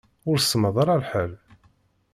[0.29, 1.31] Ur semmeḍ ara lḥal.